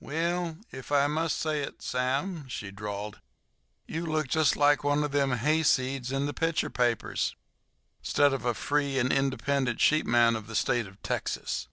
[0.00, 3.20] "Well, ef I must say it, Sam," she drawled,
[3.86, 7.36] "you look jest like one of them hayseeds in the picture papers,
[8.02, 11.68] 'stead of a free and independent sheepman of the State o' Texas."